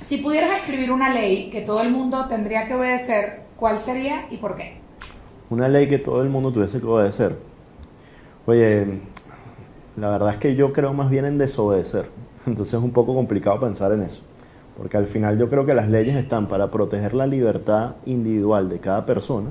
Si 0.02 0.18
pudieras 0.18 0.58
escribir 0.58 0.94
una 0.94 1.14
ley 1.14 1.50
que 1.50 1.60
todo 1.60 1.82
el 1.82 1.92
mundo 1.92 2.26
tendría 2.30 2.66
que 2.66 2.74
obedecer, 2.74 3.42
¿cuál 3.58 3.80
sería 3.80 4.28
y 4.30 4.38
por 4.38 4.56
qué? 4.56 4.78
Una 5.50 5.68
ley 5.68 5.90
que 5.90 5.98
todo 5.98 6.22
el 6.22 6.30
mundo 6.30 6.54
tuviese 6.54 6.80
que 6.80 6.86
obedecer. 6.86 7.36
Oye, 8.46 8.88
la 9.98 10.10
verdad 10.10 10.32
es 10.32 10.38
que 10.38 10.56
yo 10.56 10.72
creo 10.72 10.94
más 10.94 11.10
bien 11.10 11.26
en 11.26 11.38
desobedecer. 11.38 12.10
Entonces 12.48 12.76
es 12.76 12.82
un 12.82 12.92
poco 12.92 13.14
complicado 13.14 13.60
pensar 13.60 13.92
en 13.92 14.04
eso. 14.04 14.24
Porque 14.78 14.96
al 14.96 15.06
final 15.06 15.38
yo 15.38 15.50
creo 15.50 15.66
que 15.66 15.74
las 15.74 15.90
leyes 15.90 16.16
están 16.16 16.48
para 16.48 16.72
proteger 16.72 17.14
la 17.14 17.28
libertad 17.28 17.96
individual 18.06 18.70
de 18.70 18.80
cada 18.80 19.06
persona 19.06 19.50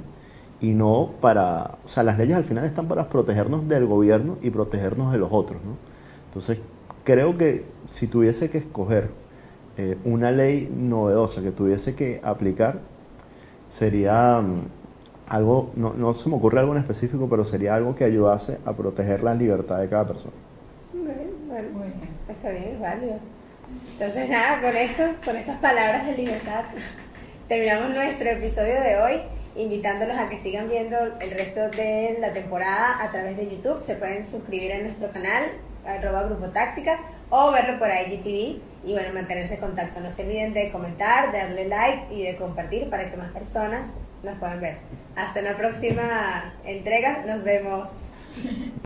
y 0.63 0.69
no 0.69 1.11
para... 1.21 1.77
O 1.85 1.89
sea, 1.91 2.03
las 2.03 2.17
leyes 2.17 2.35
al 2.35 2.45
final 2.45 2.65
están 2.65 2.89
para 2.89 3.11
protegernos 3.11 3.69
del 3.69 3.85
gobierno 3.85 4.39
y 4.41 4.49
protegernos 4.49 5.13
de 5.13 5.19
los 5.19 5.31
otros. 5.31 5.63
¿no? 5.63 5.77
Entonces 6.29 6.59
creo 7.05 7.37
que 7.37 7.67
si 7.87 8.07
tuviese 8.07 8.51
que 8.51 8.57
escoger 8.57 9.11
eh, 9.79 9.97
una 10.05 10.33
ley 10.33 10.69
novedosa 10.77 11.41
que 11.41 11.53
tuviese 11.53 11.95
que 11.95 12.21
aplicar, 12.25 12.81
sería 13.69 14.41
mm, 14.41 14.67
algo, 15.29 15.71
no, 15.77 15.95
no, 15.95 16.15
se 16.15 16.29
me 16.29 16.35
ocurre 16.35 16.59
algo 16.59 16.73
en 16.73 16.81
específico, 16.81 17.29
pero 17.31 17.45
sería 17.45 17.77
algo 17.77 17.95
que 17.95 18.03
ayudase 18.03 18.59
a 18.65 18.73
proteger 18.73 19.23
la 19.23 19.35
libertad 19.35 19.79
de 19.79 19.89
cada 19.89 20.09
persona. 20.09 20.33
Bueno, 20.93 21.69
bien. 21.79 21.95
Está 22.29 22.51
bien, 22.51 22.65
es 22.75 22.81
válido. 22.81 23.19
Entonces, 23.93 24.29
nada, 24.29 24.61
con 24.61 24.77
esto, 24.77 25.03
con 25.25 25.37
estas 25.37 25.61
palabras 25.61 26.07
de 26.07 26.17
libertad, 26.17 26.65
terminamos 27.47 27.95
nuestro 27.95 28.31
episodio 28.31 28.81
de 28.83 28.97
hoy, 28.97 29.21
invitándolos 29.55 30.19
a 30.19 30.29
que 30.29 30.39
sigan 30.39 30.69
viendo 30.69 30.97
el 30.99 31.31
resto 31.31 31.69
de 31.71 32.17
la 32.19 32.33
temporada 32.33 33.01
a 33.01 33.13
través 33.13 33.37
de 33.37 33.49
YouTube. 33.49 33.81
Se 33.81 33.95
pueden 33.95 34.27
suscribir 34.27 34.73
a 34.73 34.79
nuestro 34.79 35.13
canal, 35.13 35.45
arroba 35.87 36.25
Grupo 36.25 36.49
Táctica, 36.49 36.99
o 37.31 37.53
verlo 37.53 37.79
por 37.79 37.89
IGTV 37.91 38.68
y 38.85 38.93
bueno, 38.93 39.13
mantenerse 39.13 39.55
en 39.55 39.61
contacto. 39.61 40.01
No 40.01 40.11
se 40.11 40.25
olviden 40.25 40.55
de 40.55 40.71
comentar, 40.71 41.33
darle 41.33 41.67
like 41.67 42.15
y 42.15 42.23
de 42.23 42.37
compartir 42.37 42.89
para 42.91 43.11
que 43.11 43.17
más 43.17 43.33
personas 43.33 43.87
nos 44.23 44.39
puedan 44.39 44.61
ver. 44.61 44.79
Hasta 45.17 45.43
la 45.43 45.57
próxima 45.57 46.55
entrega. 46.65 47.25
Nos 47.27 47.45
vemos. 47.45 47.89